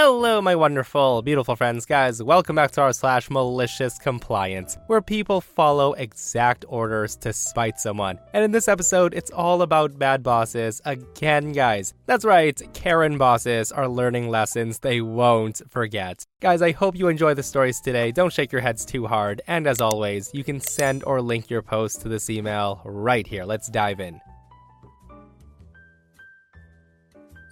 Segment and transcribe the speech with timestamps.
[0.00, 2.22] Hello, my wonderful, beautiful friends, guys.
[2.22, 8.20] Welcome back to our slash malicious compliance, where people follow exact orders to spite someone.
[8.32, 11.94] And in this episode, it's all about bad bosses again, guys.
[12.06, 16.24] That's right, Karen bosses are learning lessons they won't forget.
[16.40, 18.12] Guys, I hope you enjoy the stories today.
[18.12, 19.42] Don't shake your heads too hard.
[19.48, 23.44] And as always, you can send or link your post to this email right here.
[23.44, 24.20] Let's dive in.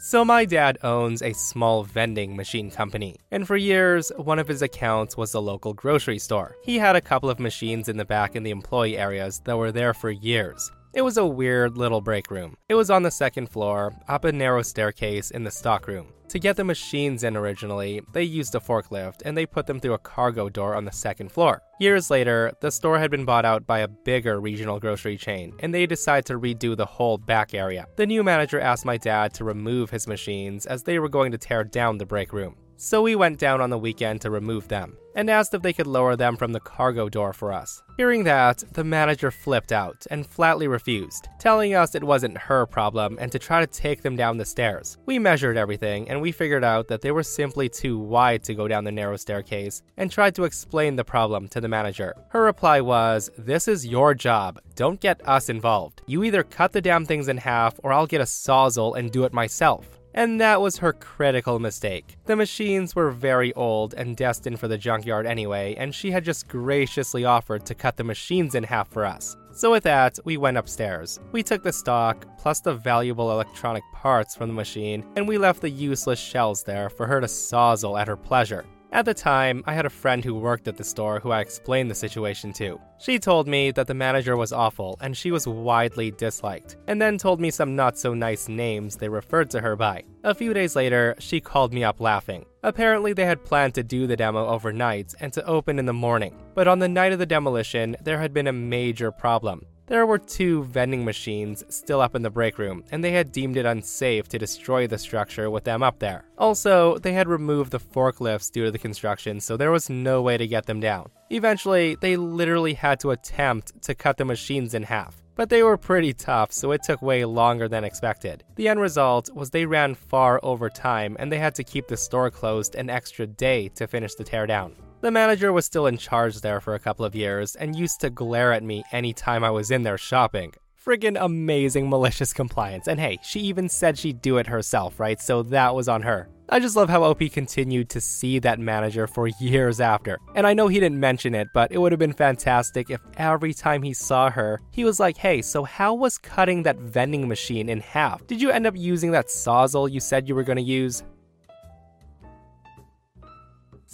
[0.08, 4.62] So, my dad owns a small vending machine company, and for years, one of his
[4.62, 6.54] accounts was the local grocery store.
[6.62, 9.72] He had a couple of machines in the back in the employee areas that were
[9.72, 10.70] there for years.
[10.96, 12.56] It was a weird little break room.
[12.70, 16.06] It was on the second floor, up a narrow staircase in the stockroom.
[16.28, 19.92] To get the machines in originally, they used a forklift and they put them through
[19.92, 21.60] a cargo door on the second floor.
[21.80, 25.74] Years later, the store had been bought out by a bigger regional grocery chain, and
[25.74, 27.86] they decided to redo the whole back area.
[27.96, 31.38] The new manager asked my dad to remove his machines as they were going to
[31.38, 32.56] tear down the break room.
[32.78, 35.86] So we went down on the weekend to remove them and asked if they could
[35.86, 37.82] lower them from the cargo door for us.
[37.96, 43.16] Hearing that, the manager flipped out and flatly refused, telling us it wasn't her problem
[43.18, 44.98] and to try to take them down the stairs.
[45.06, 48.68] We measured everything and we figured out that they were simply too wide to go
[48.68, 52.14] down the narrow staircase and tried to explain the problem to the manager.
[52.28, 54.60] Her reply was, This is your job.
[54.74, 56.02] Don't get us involved.
[56.06, 59.24] You either cut the damn things in half or I'll get a sawzall and do
[59.24, 62.16] it myself and that was her critical mistake.
[62.24, 66.48] The machines were very old and destined for the junkyard anyway, and she had just
[66.48, 69.36] graciously offered to cut the machines in half for us.
[69.52, 71.20] So, with that, we went upstairs.
[71.32, 75.62] We took the stock, plus the valuable electronic parts from the machine, and we left
[75.62, 78.66] the useless shells there for her to sawzle at her pleasure.
[78.92, 81.90] At the time, I had a friend who worked at the store who I explained
[81.90, 82.80] the situation to.
[82.98, 87.18] She told me that the manager was awful and she was widely disliked, and then
[87.18, 90.04] told me some not so nice names they referred to her by.
[90.24, 92.46] A few days later, she called me up laughing.
[92.62, 96.36] Apparently, they had planned to do the demo overnight and to open in the morning,
[96.54, 99.66] but on the night of the demolition, there had been a major problem.
[99.88, 103.56] There were two vending machines still up in the break room, and they had deemed
[103.56, 106.24] it unsafe to destroy the structure with them up there.
[106.38, 110.36] Also, they had removed the forklifts due to the construction, so there was no way
[110.36, 111.08] to get them down.
[111.30, 115.22] Eventually, they literally had to attempt to cut the machines in half.
[115.36, 118.42] But they were pretty tough, so it took way longer than expected.
[118.56, 121.96] The end result was they ran far over time and they had to keep the
[121.96, 124.72] store closed an extra day to finish the teardown.
[125.06, 128.10] The manager was still in charge there for a couple of years and used to
[128.10, 130.52] glare at me anytime I was in there shopping.
[130.84, 132.88] Friggin' amazing malicious compliance.
[132.88, 135.20] And hey, she even said she'd do it herself, right?
[135.20, 136.28] So that was on her.
[136.48, 140.18] I just love how OP continued to see that manager for years after.
[140.34, 143.54] And I know he didn't mention it, but it would have been fantastic if every
[143.54, 147.68] time he saw her, he was like, hey, so how was cutting that vending machine
[147.68, 148.26] in half?
[148.26, 151.04] Did you end up using that sawzall you said you were gonna use?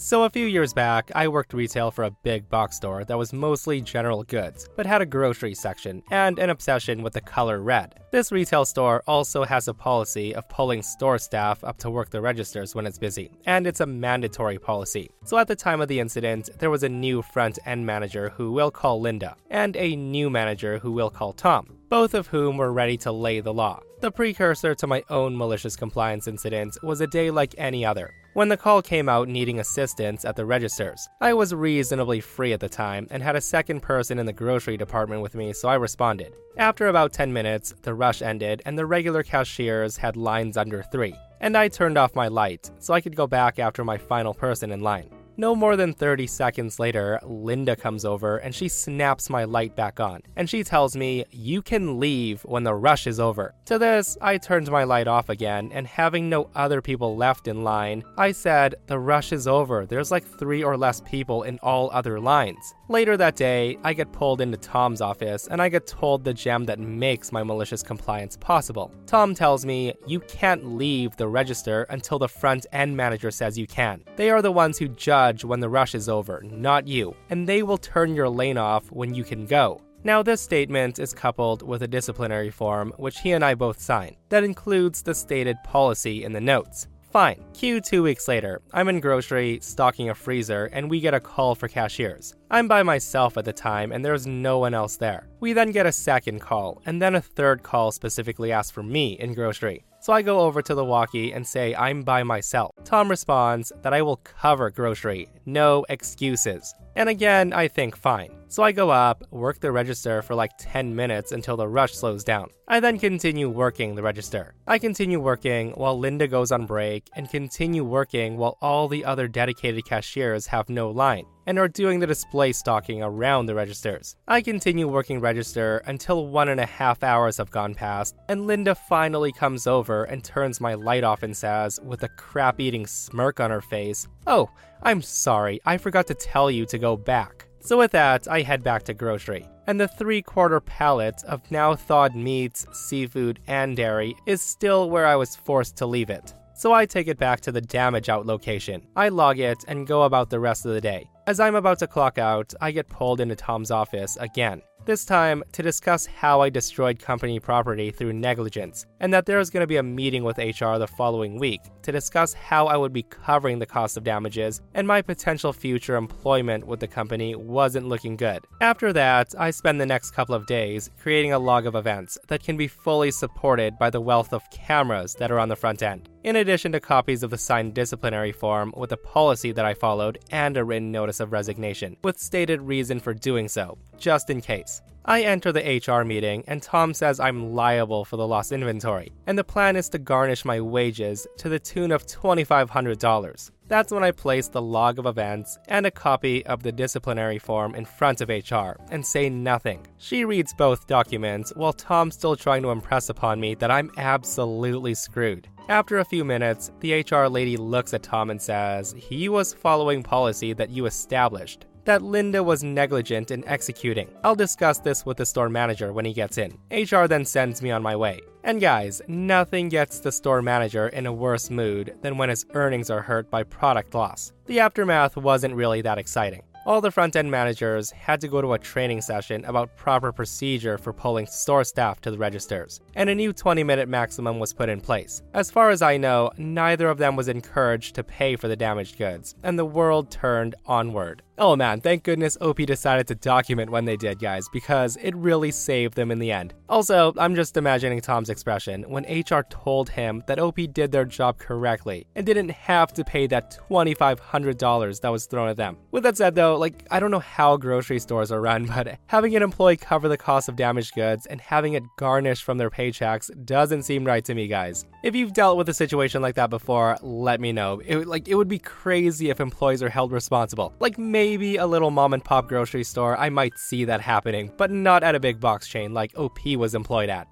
[0.04, 3.32] So, a few years back, I worked retail for a big box store that was
[3.32, 8.00] mostly general goods, but had a grocery section and an obsession with the color red.
[8.10, 12.20] This retail store also has a policy of pulling store staff up to work the
[12.20, 15.08] registers when it's busy, and it's a mandatory policy.
[15.24, 18.50] So, at the time of the incident, there was a new front end manager who
[18.50, 22.72] we'll call Linda, and a new manager who we'll call Tom, both of whom were
[22.72, 23.78] ready to lay the law.
[24.00, 28.12] The precursor to my own malicious compliance incident was a day like any other.
[28.34, 32.60] When the call came out needing assistance at the registers, I was reasonably free at
[32.60, 35.74] the time and had a second person in the grocery department with me, so I
[35.74, 36.34] responded.
[36.56, 41.14] After about 10 minutes, the rush ended and the regular cashiers had lines under three,
[41.42, 44.72] and I turned off my light so I could go back after my final person
[44.72, 45.10] in line.
[45.36, 49.98] No more than 30 seconds later, Linda comes over and she snaps my light back
[49.98, 50.20] on.
[50.36, 53.54] And she tells me, You can leave when the rush is over.
[53.66, 57.64] To this, I turned my light off again, and having no other people left in
[57.64, 59.86] line, I said, The rush is over.
[59.86, 62.74] There's like three or less people in all other lines.
[62.92, 66.66] Later that day, I get pulled into Tom's office and I get told the gem
[66.66, 68.92] that makes my malicious compliance possible.
[69.06, 73.66] Tom tells me, You can't leave the register until the front end manager says you
[73.66, 74.04] can.
[74.16, 77.62] They are the ones who judge when the rush is over, not you, and they
[77.62, 79.80] will turn your lane off when you can go.
[80.04, 84.16] Now, this statement is coupled with a disciplinary form, which he and I both sign,
[84.28, 86.88] that includes the stated policy in the notes.
[87.12, 87.44] Fine.
[87.52, 88.62] Cue two weeks later.
[88.72, 92.34] I'm in grocery, stocking a freezer, and we get a call for cashiers.
[92.50, 95.28] I'm by myself at the time, and there's no one else there.
[95.38, 99.18] We then get a second call, and then a third call specifically asked for me
[99.20, 99.84] in grocery.
[100.02, 102.74] So I go over to the walkie and say I'm by myself.
[102.82, 106.74] Tom responds that I will cover grocery, no excuses.
[106.96, 108.34] And again, I think fine.
[108.48, 112.24] So I go up, work the register for like 10 minutes until the rush slows
[112.24, 112.48] down.
[112.66, 114.54] I then continue working the register.
[114.66, 119.28] I continue working while Linda goes on break and continue working while all the other
[119.28, 124.16] dedicated cashiers have no line and are doing the display stocking around the registers.
[124.28, 128.74] I continue working register until one and a half hours have gone past, and Linda
[128.74, 133.40] finally comes over and turns my light off and says, with a crap eating smirk
[133.40, 134.50] on her face, Oh,
[134.82, 137.46] I'm sorry, I forgot to tell you to go back.
[137.60, 139.48] So with that, I head back to grocery.
[139.68, 145.06] And the three quarter pallet of now thawed meats, seafood, and dairy is still where
[145.06, 146.34] I was forced to leave it.
[146.54, 148.86] So I take it back to the damage out location.
[148.94, 151.08] I log it and go about the rest of the day.
[151.26, 154.62] As I'm about to clock out, I get pulled into Tom's office again.
[154.84, 159.48] This time to discuss how I destroyed company property through negligence, and that there is
[159.48, 162.92] going to be a meeting with HR the following week to discuss how I would
[162.92, 167.86] be covering the cost of damages, and my potential future employment with the company wasn't
[167.86, 168.44] looking good.
[168.60, 172.42] After that, I spend the next couple of days creating a log of events that
[172.42, 176.08] can be fully supported by the wealth of cameras that are on the front end
[176.24, 180.18] in addition to copies of the signed disciplinary form with a policy that I followed
[180.30, 184.71] and a written notice of resignation, with stated reason for doing so, just in case.
[185.04, 189.36] I enter the HR meeting, and Tom says I'm liable for the lost inventory, and
[189.36, 193.50] the plan is to garnish my wages to the tune of $2,500.
[193.66, 197.74] That's when I place the log of events and a copy of the disciplinary form
[197.74, 199.86] in front of HR and say nothing.
[199.98, 204.94] She reads both documents while Tom's still trying to impress upon me that I'm absolutely
[204.94, 205.48] screwed.
[205.68, 210.02] After a few minutes, the HR lady looks at Tom and says he was following
[210.02, 214.08] policy that you established that Linda was negligent in executing.
[214.24, 216.58] I'll discuss this with the store manager when he gets in.
[216.70, 218.20] HR then sends me on my way.
[218.44, 222.90] And guys, nothing gets the store manager in a worse mood than when his earnings
[222.90, 224.32] are hurt by product loss.
[224.46, 226.42] The aftermath wasn't really that exciting.
[226.64, 230.78] All the front end managers had to go to a training session about proper procedure
[230.78, 234.68] for pulling store staff to the registers, and a new 20 minute maximum was put
[234.68, 235.22] in place.
[235.34, 238.96] As far as I know, neither of them was encouraged to pay for the damaged
[238.96, 241.22] goods, and the world turned onward.
[241.38, 245.50] Oh man, thank goodness OP decided to document when they did, guys, because it really
[245.50, 246.52] saved them in the end.
[246.68, 251.38] Also, I'm just imagining Tom's expression when HR told him that OP did their job
[251.38, 255.78] correctly and didn't have to pay that $2,500 that was thrown at them.
[255.90, 259.34] With that said, though, like, I don't know how grocery stores are run, but having
[259.34, 263.30] an employee cover the cost of damaged goods and having it garnished from their paychecks
[263.46, 264.84] doesn't seem right to me, guys.
[265.02, 267.80] If you've dealt with a situation like that before, let me know.
[267.84, 270.74] It, like, it would be crazy if employees are held responsible.
[270.78, 274.72] Like, maybe a little mom and pop grocery store, I might see that happening, but
[274.72, 277.28] not at a big box chain like OP was employed at.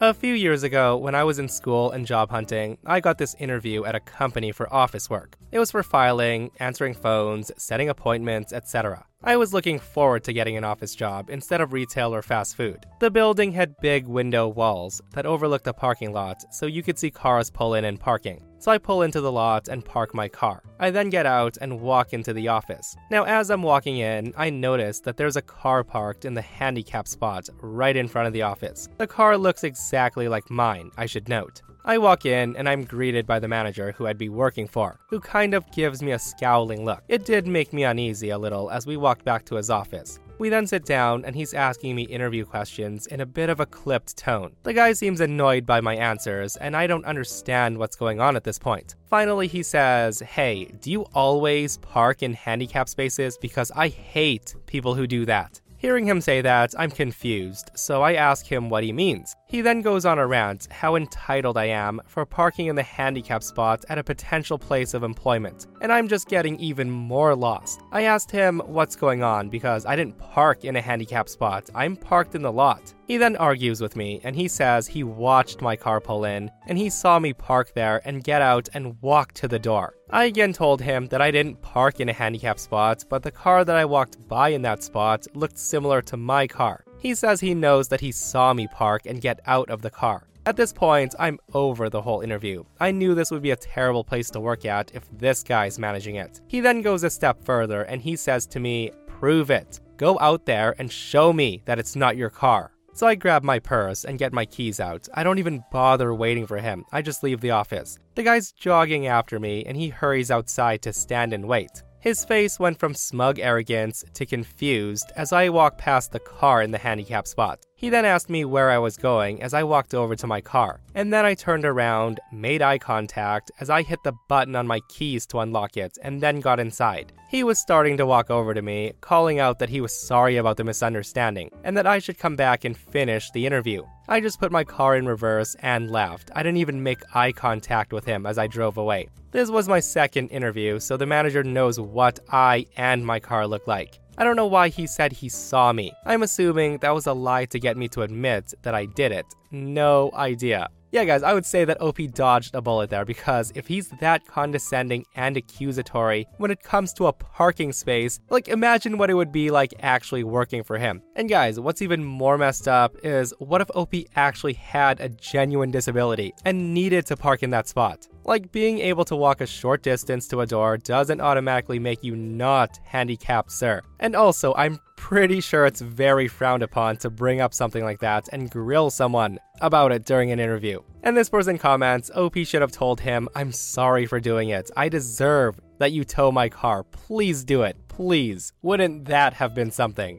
[0.00, 3.34] A few years ago, when I was in school and job hunting, I got this
[3.38, 5.36] interview at a company for office work.
[5.52, 9.04] It was for filing, answering phones, setting appointments, etc.
[9.22, 12.86] I was looking forward to getting an office job instead of retail or fast food.
[13.00, 17.10] The building had big window walls that overlooked a parking lot so you could see
[17.10, 18.45] cars pull in and parking.
[18.58, 20.62] So I pull into the lot and park my car.
[20.78, 22.96] I then get out and walk into the office.
[23.10, 27.08] Now, as I'm walking in, I notice that there's a car parked in the handicap
[27.08, 28.88] spot right in front of the office.
[28.98, 31.62] The car looks exactly like mine, I should note.
[31.84, 35.20] I walk in and I'm greeted by the manager who I'd be working for, who
[35.20, 37.04] kind of gives me a scowling look.
[37.08, 40.18] It did make me uneasy a little as we walked back to his office.
[40.38, 43.66] We then sit down and he's asking me interview questions in a bit of a
[43.66, 44.54] clipped tone.
[44.64, 48.44] The guy seems annoyed by my answers and I don't understand what's going on at
[48.44, 48.96] this point.
[49.08, 53.38] Finally, he says, Hey, do you always park in handicap spaces?
[53.38, 55.60] Because I hate people who do that.
[55.78, 59.36] Hearing him say that, I'm confused, so I ask him what he means.
[59.48, 63.44] He then goes on a rant how entitled I am for parking in the handicap
[63.44, 67.80] spot at a potential place of employment, and I'm just getting even more lost.
[67.92, 71.94] I asked him what's going on because I didn't park in a handicap spot, I'm
[71.94, 72.92] parked in the lot.
[73.06, 76.76] He then argues with me and he says he watched my car pull in and
[76.76, 79.94] he saw me park there and get out and walk to the door.
[80.10, 83.64] I again told him that I didn't park in a handicap spot, but the car
[83.64, 86.82] that I walked by in that spot looked similar to my car.
[86.98, 90.26] He says he knows that he saw me park and get out of the car.
[90.46, 92.62] At this point, I'm over the whole interview.
[92.78, 96.16] I knew this would be a terrible place to work at if this guy's managing
[96.16, 96.40] it.
[96.46, 99.80] He then goes a step further and he says to me, prove it.
[99.96, 102.70] Go out there and show me that it's not your car.
[102.92, 105.08] So I grab my purse and get my keys out.
[105.12, 106.84] I don't even bother waiting for him.
[106.92, 107.98] I just leave the office.
[108.14, 111.82] The guy's jogging after me and he hurries outside to stand and wait.
[112.06, 116.70] His face went from smug arrogance to confused as I walked past the car in
[116.70, 117.66] the handicap spot.
[117.78, 120.80] He then asked me where I was going as I walked over to my car,
[120.94, 124.80] and then I turned around, made eye contact as I hit the button on my
[124.88, 127.12] keys to unlock it, and then got inside.
[127.28, 130.56] He was starting to walk over to me, calling out that he was sorry about
[130.56, 133.82] the misunderstanding, and that I should come back and finish the interview.
[134.08, 136.30] I just put my car in reverse and left.
[136.34, 139.10] I didn't even make eye contact with him as I drove away.
[139.32, 143.66] This was my second interview, so the manager knows what I and my car look
[143.66, 144.00] like.
[144.18, 145.92] I don't know why he said he saw me.
[146.06, 149.26] I'm assuming that was a lie to get me to admit that I did it.
[149.50, 150.68] No idea.
[150.92, 154.26] Yeah, guys, I would say that OP dodged a bullet there because if he's that
[154.26, 159.32] condescending and accusatory when it comes to a parking space, like imagine what it would
[159.32, 161.02] be like actually working for him.
[161.14, 165.70] And guys, what's even more messed up is what if OP actually had a genuine
[165.70, 168.06] disability and needed to park in that spot?
[168.26, 172.16] Like being able to walk a short distance to a door doesn't automatically make you
[172.16, 173.82] not handicapped, sir.
[174.00, 178.28] And also, I'm pretty sure it's very frowned upon to bring up something like that
[178.32, 180.80] and grill someone about it during an interview.
[181.04, 184.72] And this person comments OP should have told him, I'm sorry for doing it.
[184.76, 186.82] I deserve that you tow my car.
[186.82, 187.76] Please do it.
[187.86, 188.52] Please.
[188.60, 190.18] Wouldn't that have been something?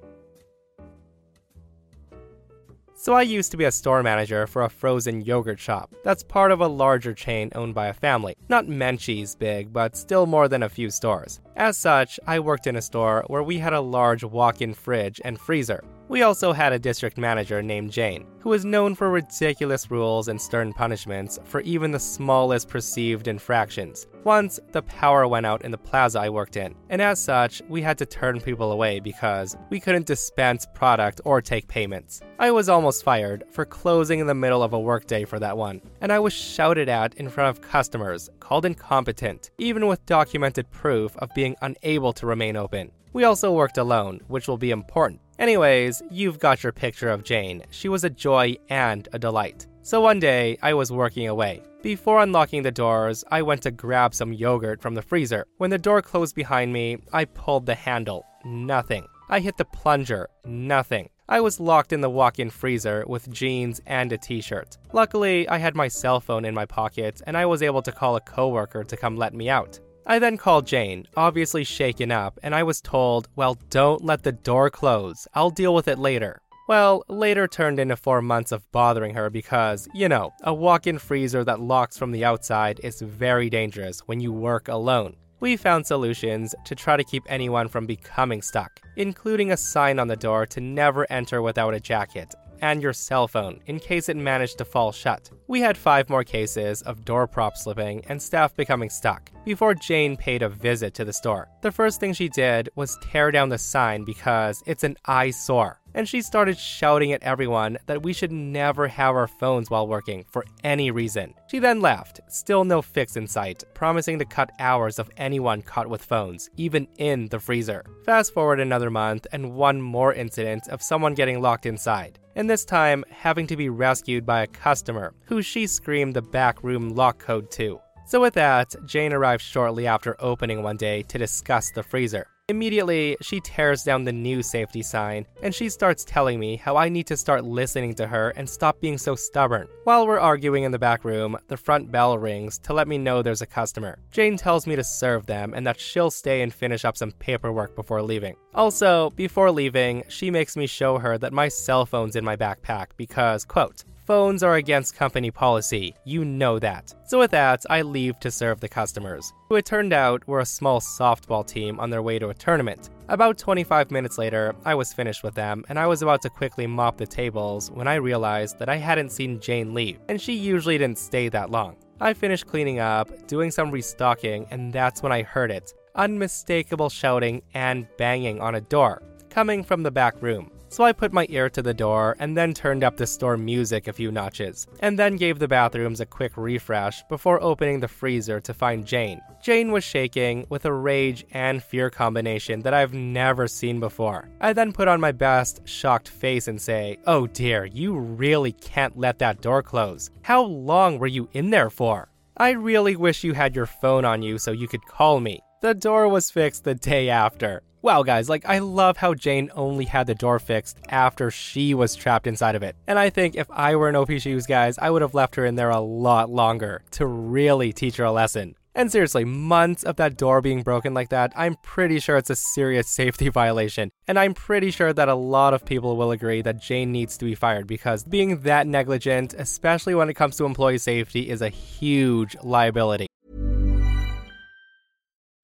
[3.00, 5.94] So I used to be a store manager for a frozen yogurt shop.
[6.04, 8.36] That's part of a larger chain owned by a family.
[8.50, 11.40] Not Menchie's big, but still more than a few stores.
[11.56, 15.40] As such, I worked in a store where we had a large walk-in fridge and
[15.40, 15.84] freezer.
[16.10, 20.42] We also had a district manager named Jane, who was known for ridiculous rules and
[20.42, 24.08] stern punishments for even the smallest perceived infractions.
[24.24, 27.82] Once, the power went out in the plaza I worked in, and as such, we
[27.82, 32.22] had to turn people away because we couldn't dispense product or take payments.
[32.40, 35.82] I was almost fired for closing in the middle of a workday for that one,
[36.00, 41.18] and I was shouted at in front of customers, called incompetent, even with documented proof
[41.18, 42.92] of being unable to remain open.
[43.12, 45.20] We also worked alone, which will be important.
[45.40, 47.64] Anyways, you've got your picture of Jane.
[47.70, 49.68] She was a joy and a delight.
[49.84, 51.62] So one day, I was working away.
[51.84, 55.46] Before unlocking the doors, I went to grab some yogurt from the freezer.
[55.58, 58.26] When the door closed behind me, I pulled the handle.
[58.44, 59.06] Nothing.
[59.30, 60.28] I hit the plunger.
[60.44, 61.10] Nothing.
[61.30, 64.78] I was locked in the walk in freezer with jeans and a t shirt.
[64.92, 68.16] Luckily, I had my cell phone in my pocket and I was able to call
[68.16, 69.80] a coworker to come let me out.
[70.10, 74.32] I then called Jane, obviously shaken up, and I was told, well, don't let the
[74.32, 75.28] door close.
[75.34, 76.40] I'll deal with it later.
[76.70, 80.98] Well, later turned into four months of bothering her because, you know, a walk in
[80.98, 85.18] freezer that locks from the outside is very dangerous when you work alone.
[85.42, 90.08] We found solutions to try to keep anyone from becoming stuck, including a sign on
[90.08, 94.18] the door to never enter without a jacket, and your cell phone in case it
[94.18, 95.30] managed to fall shut.
[95.48, 100.18] We had five more cases of door prop slipping and staff becoming stuck before Jane
[100.18, 101.48] paid a visit to the store.
[101.62, 105.80] The first thing she did was tear down the sign because it's an eyesore.
[105.94, 110.26] And she started shouting at everyone that we should never have our phones while working
[110.30, 111.34] for any reason.
[111.50, 115.90] She then left, still no fix in sight, promising to cut hours of anyone caught
[115.90, 117.84] with phones, even in the freezer.
[118.06, 122.64] Fast forward another month, and one more incident of someone getting locked inside and this
[122.64, 127.18] time having to be rescued by a customer who she screamed the back room lock
[127.18, 127.80] code to.
[128.06, 132.28] So, with that, Jane arrives shortly after opening one day to discuss the freezer.
[132.50, 136.88] Immediately, she tears down the new safety sign and she starts telling me how I
[136.88, 139.68] need to start listening to her and stop being so stubborn.
[139.84, 143.22] While we're arguing in the back room, the front bell rings to let me know
[143.22, 144.00] there's a customer.
[144.12, 147.76] Jane tells me to serve them and that she'll stay and finish up some paperwork
[147.76, 148.38] before leaving.
[148.56, 152.88] Also, before leaving, she makes me show her that my cell phone's in my backpack
[152.96, 155.94] because, quote, phones are against company policy.
[156.06, 156.94] You know that.
[157.06, 160.46] So, with that, I leave to serve the customers, who it turned out were a
[160.46, 162.90] small softball team on their way to a tournament.
[163.10, 166.66] About 25 minutes later, I was finished with them, and I was about to quickly
[166.66, 170.78] mop the tables when I realized that I hadn't seen Jane leave, and she usually
[170.78, 171.76] didn't stay that long.
[172.00, 177.42] I finished cleaning up, doing some restocking, and that's when I heard it unmistakable shouting
[177.56, 180.52] and banging on a door, coming from the back room.
[180.70, 183.88] So I put my ear to the door and then turned up the store music
[183.88, 188.40] a few notches, and then gave the bathrooms a quick refresh before opening the freezer
[188.42, 189.22] to find Jane.
[189.42, 194.30] Jane was shaking with a rage and fear combination that I've never seen before.
[194.42, 198.98] I then put on my best shocked face and say, Oh dear, you really can't
[198.98, 200.10] let that door close.
[200.22, 202.10] How long were you in there for?
[202.36, 205.40] I really wish you had your phone on you so you could call me.
[205.62, 207.64] The door was fixed the day after.
[207.84, 211.96] Wow, guys, like, I love how Jane only had the door fixed after she was
[211.96, 212.76] trapped inside of it.
[212.88, 215.46] And I think if I were in OP Shoes, guys, I would have left her
[215.46, 218.56] in there a lot longer to really teach her a lesson.
[218.74, 222.36] And seriously, months of that door being broken like that, I'm pretty sure it's a
[222.36, 223.92] serious safety violation.
[224.08, 227.26] And I'm pretty sure that a lot of people will agree that Jane needs to
[227.26, 231.50] be fired because being that negligent, especially when it comes to employee safety, is a
[231.50, 233.08] huge liability.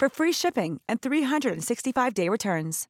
[0.00, 2.88] for free shipping and 365-day returns.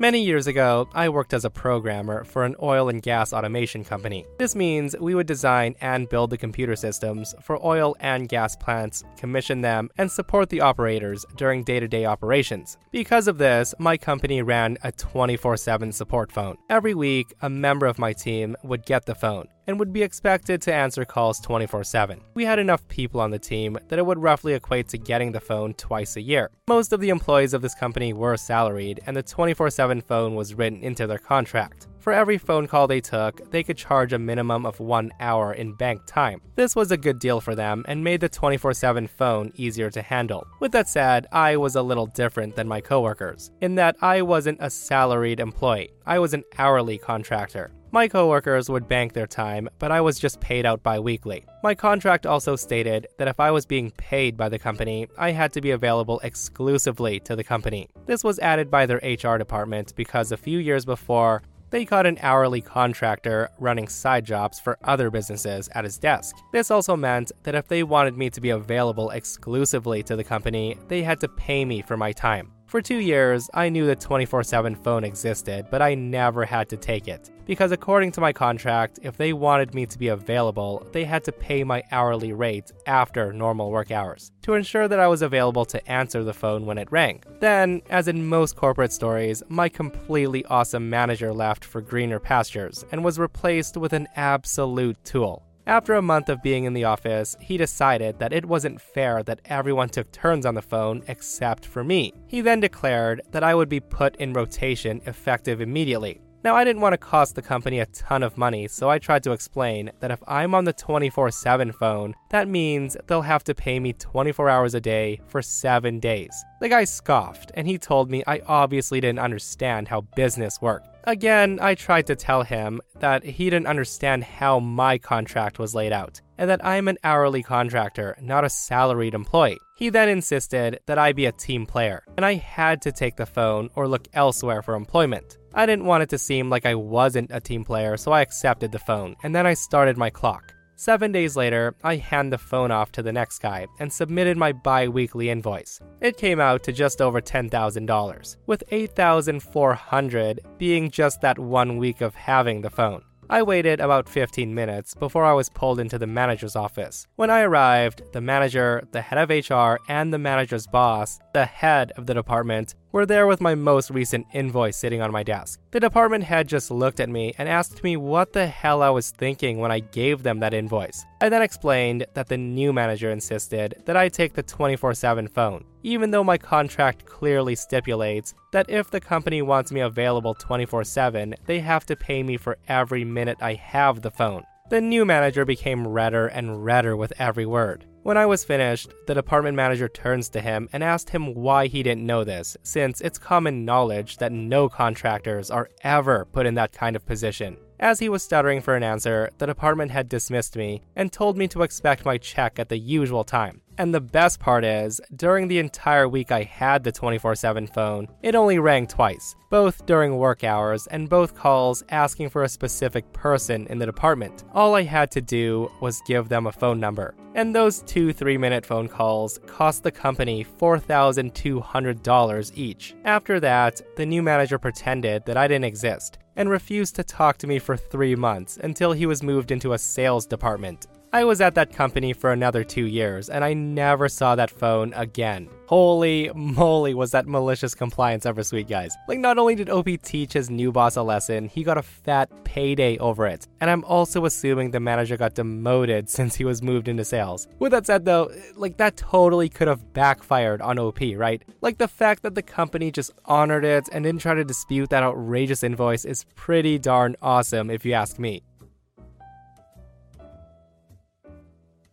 [0.00, 4.26] Many years ago, I worked as a programmer for an oil and gas automation company.
[4.38, 9.04] This means we would design and build the computer systems for oil and gas plants,
[9.16, 12.76] commission them, and support the operators during day to day operations.
[12.90, 16.56] Because of this, my company ran a 24 7 support phone.
[16.68, 20.60] Every week, a member of my team would get the phone and would be expected
[20.62, 22.20] to answer calls 24 7.
[22.34, 25.40] We had enough people on the team that it would roughly equate to getting the
[25.40, 26.50] phone twice a year.
[26.68, 30.54] Most of the employees of this company were salaried, and the 24 7 phone was
[30.54, 31.88] written into their contract.
[32.04, 35.72] For every phone call they took, they could charge a minimum of one hour in
[35.72, 36.42] bank time.
[36.54, 40.02] This was a good deal for them and made the 24 7 phone easier to
[40.02, 40.46] handle.
[40.60, 44.58] With that said, I was a little different than my coworkers, in that I wasn't
[44.60, 47.72] a salaried employee, I was an hourly contractor.
[47.94, 51.44] My coworkers would bank their time, but I was just paid out bi weekly.
[51.62, 55.52] My contract also stated that if I was being paid by the company, I had
[55.52, 57.88] to be available exclusively to the company.
[58.06, 62.18] This was added by their HR department because a few years before, they caught an
[62.20, 66.34] hourly contractor running side jobs for other businesses at his desk.
[66.50, 70.76] This also meant that if they wanted me to be available exclusively to the company,
[70.88, 72.53] they had to pay me for my time.
[72.74, 76.76] For two years, I knew the 24 7 phone existed, but I never had to
[76.76, 77.30] take it.
[77.46, 81.30] Because according to my contract, if they wanted me to be available, they had to
[81.30, 85.88] pay my hourly rate after normal work hours to ensure that I was available to
[85.88, 87.22] answer the phone when it rang.
[87.38, 93.04] Then, as in most corporate stories, my completely awesome manager left for greener pastures and
[93.04, 95.44] was replaced with an absolute tool.
[95.66, 99.40] After a month of being in the office, he decided that it wasn't fair that
[99.46, 102.12] everyone took turns on the phone except for me.
[102.26, 106.20] He then declared that I would be put in rotation effective immediately.
[106.44, 109.22] Now, I didn't want to cost the company a ton of money, so I tried
[109.22, 113.54] to explain that if I'm on the 24 7 phone, that means they'll have to
[113.54, 116.44] pay me 24 hours a day for 7 days.
[116.60, 120.93] The guy scoffed, and he told me I obviously didn't understand how business worked.
[121.06, 125.92] Again, I tried to tell him that he didn't understand how my contract was laid
[125.92, 129.58] out, and that I'm an hourly contractor, not a salaried employee.
[129.76, 133.26] He then insisted that I be a team player, and I had to take the
[133.26, 135.36] phone or look elsewhere for employment.
[135.52, 138.72] I didn't want it to seem like I wasn't a team player, so I accepted
[138.72, 140.53] the phone, and then I started my clock.
[140.76, 144.50] Seven days later, I hand the phone off to the next guy and submitted my
[144.50, 145.80] bi weekly invoice.
[146.00, 152.16] It came out to just over $10,000, with 8,400 being just that one week of
[152.16, 153.02] having the phone.
[153.30, 157.06] I waited about 15 minutes before I was pulled into the manager's office.
[157.16, 161.92] When I arrived, the manager, the head of HR, and the manager's boss, the head
[161.96, 165.58] of the department, were there with my most recent invoice sitting on my desk.
[165.72, 169.10] The department head just looked at me and asked me what the hell I was
[169.10, 171.04] thinking when I gave them that invoice.
[171.20, 175.64] I then explained that the new manager insisted that I take the 24 7 phone,
[175.82, 181.34] even though my contract clearly stipulates that if the company wants me available 24 7,
[181.46, 184.44] they have to pay me for every minute I have the phone.
[184.70, 187.84] The new manager became redder and redder with every word.
[188.02, 191.82] When I was finished, the department manager turns to him and asked him why he
[191.82, 196.72] didn't know this, since it's common knowledge that no contractors are ever put in that
[196.72, 197.58] kind of position.
[197.78, 201.46] As he was stuttering for an answer, the department head dismissed me and told me
[201.48, 203.60] to expect my check at the usual time.
[203.76, 208.08] And the best part is, during the entire week I had the 24 7 phone,
[208.22, 213.12] it only rang twice, both during work hours and both calls asking for a specific
[213.12, 214.44] person in the department.
[214.54, 217.14] All I had to do was give them a phone number.
[217.34, 222.94] And those two three minute phone calls cost the company $4,200 each.
[223.04, 227.46] After that, the new manager pretended that I didn't exist and refused to talk to
[227.46, 230.86] me for three months until he was moved into a sales department.
[231.14, 234.92] I was at that company for another two years, and I never saw that phone
[234.94, 235.48] again.
[235.66, 238.96] Holy moly, was that malicious compliance ever sweet, guys.
[239.06, 242.30] Like, not only did OP teach his new boss a lesson, he got a fat
[242.42, 243.46] payday over it.
[243.60, 247.46] And I'm also assuming the manager got demoted since he was moved into sales.
[247.60, 251.40] With that said, though, like, that totally could have backfired on OP, right?
[251.60, 255.04] Like, the fact that the company just honored it and didn't try to dispute that
[255.04, 258.42] outrageous invoice is pretty darn awesome, if you ask me.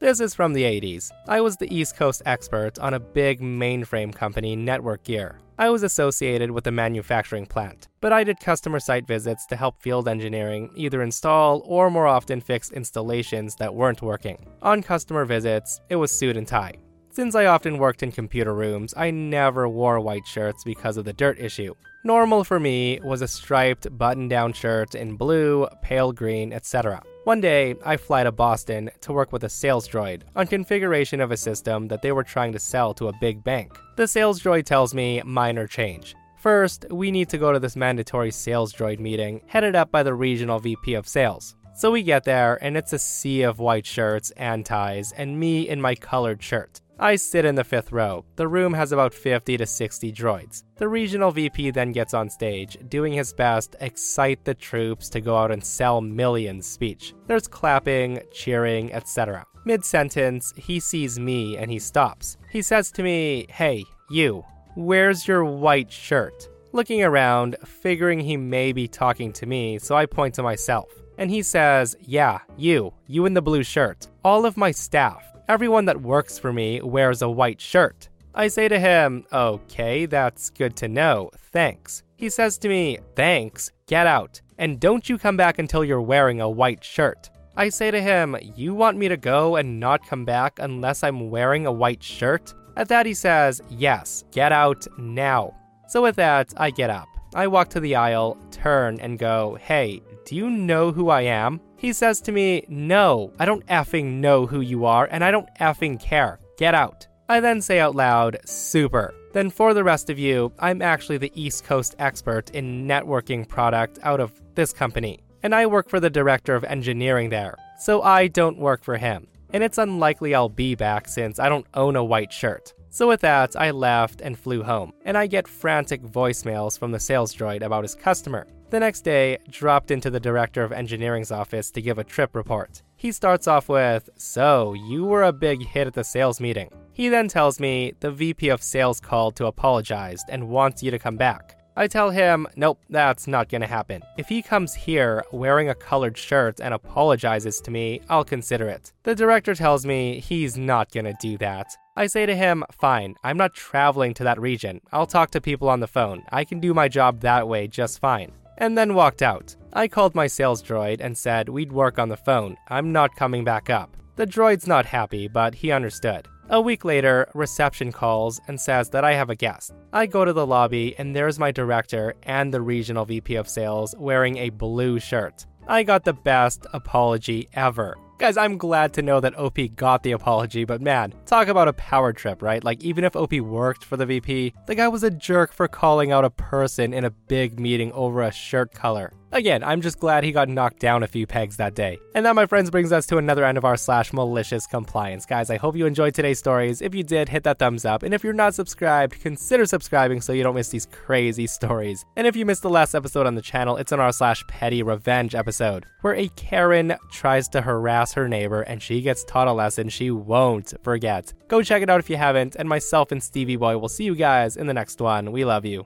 [0.02, 1.12] This is from the 80s.
[1.28, 5.38] I was the East Coast expert on a big mainframe company, Network Gear.
[5.60, 9.80] I was associated with the manufacturing plant, but I did customer site visits to help
[9.80, 14.44] field engineering either install or more often fix installations that weren't working.
[14.64, 16.80] On customer visits, it was suit and tie.
[17.12, 21.14] Since I often worked in computer rooms, I never wore white shirts because of the
[21.14, 21.76] dirt issue.
[22.04, 27.04] Normal for me was a striped button down shirt in blue, pale green, etc.
[27.24, 31.30] One day, I fly to Boston to work with a sales droid on configuration of
[31.30, 33.78] a system that they were trying to sell to a big bank.
[33.96, 36.16] The sales droid tells me minor change.
[36.40, 40.16] First, we need to go to this mandatory sales droid meeting headed up by the
[40.16, 41.56] regional VP of sales.
[41.76, 45.70] So we get there, and it's a sea of white shirts and ties, and me
[45.70, 46.82] in my colored shirt.
[47.04, 48.24] I sit in the fifth row.
[48.36, 50.66] The room has about 50 to 60 droids.
[50.76, 55.36] The regional VP then gets on stage, doing his best excite the troops to go
[55.36, 57.16] out and sell millions speech.
[57.26, 59.48] There's clapping, cheering, etc.
[59.66, 62.38] Mid sentence, he sees me and he stops.
[62.52, 66.50] He says to me, Hey, you, where's your white shirt?
[66.72, 70.92] Looking around, figuring he may be talking to me, so I point to myself.
[71.18, 74.08] And he says, Yeah, you, you in the blue shirt.
[74.24, 78.08] All of my staff, Everyone that works for me wears a white shirt.
[78.34, 81.30] I say to him, Okay, that's good to know.
[81.52, 82.04] Thanks.
[82.16, 86.40] He says to me, Thanks, get out, and don't you come back until you're wearing
[86.40, 87.30] a white shirt.
[87.58, 91.30] I say to him, You want me to go and not come back unless I'm
[91.30, 92.54] wearing a white shirt?
[92.78, 95.54] At that, he says, Yes, get out now.
[95.90, 97.10] So with that, I get up.
[97.36, 101.60] I walk to the aisle, turn, and go, Hey, do you know who I am?
[101.82, 105.50] He says to me, No, I don't effing know who you are, and I don't
[105.60, 106.39] effing care.
[106.56, 107.08] Get out.
[107.28, 109.15] I then say out loud, Super.
[109.34, 113.98] Then, for the rest of you, I'm actually the East Coast expert in networking product
[114.04, 118.28] out of this company, and I work for the director of engineering there, so I
[118.28, 119.26] don't work for him.
[119.52, 122.76] And it's unlikely I'll be back since I don't own a white shirt.
[122.91, 127.00] So, with that, I left and flew home, and I get frantic voicemails from the
[127.00, 128.46] sales droid about his customer.
[128.72, 132.84] The next day, dropped into the director of engineering's office to give a trip report.
[132.96, 136.70] He starts off with, So, you were a big hit at the sales meeting.
[136.94, 140.98] He then tells me the VP of sales called to apologize and wants you to
[140.98, 141.58] come back.
[141.76, 144.04] I tell him, nope, that's not gonna happen.
[144.18, 148.94] If he comes here wearing a colored shirt and apologizes to me, I'll consider it.
[149.04, 151.68] The director tells me he's not gonna do that.
[151.98, 154.80] I say to him, fine, I'm not traveling to that region.
[154.94, 156.24] I'll talk to people on the phone.
[156.32, 159.56] I can do my job that way just fine and then walked out.
[159.74, 162.56] I called my sales droid and said we'd work on the phone.
[162.69, 163.97] I'm not coming back up.
[164.17, 166.28] The droid's not happy, but he understood.
[166.50, 169.74] A week later, reception calls and says that I have a guest.
[169.91, 173.95] I go to the lobby, and there's my director and the regional VP of sales
[173.97, 175.45] wearing a blue shirt.
[175.67, 177.97] I got the best apology ever.
[178.22, 181.74] Guys, I'm glad to know that OP got the apology, but man, talk about a
[181.74, 182.64] power trip, right?
[182.64, 186.12] Like, even if OP worked for the VP, the guy was a jerk for calling
[186.12, 189.12] out a person in a big meeting over a shirt color.
[189.34, 192.00] Again, I'm just glad he got knocked down a few pegs that day.
[192.13, 195.26] And that, my friends, brings us to another end of our slash malicious compliance.
[195.26, 196.82] Guys, I hope you enjoyed today's stories.
[196.82, 198.04] If you did, hit that thumbs up.
[198.04, 202.04] And if you're not subscribed, consider subscribing so you don't miss these crazy stories.
[202.17, 204.84] And if you missed the last episode on the channel, it's on our slash petty
[204.84, 209.54] revenge episode, where a Karen tries to harass her neighbor and she gets taught a
[209.54, 211.34] lesson she won't forget.
[211.48, 212.58] Go check it out if you haven't.
[212.58, 215.32] And myself and Stevie Boy will see you guys in the next one.
[215.32, 215.86] We love you.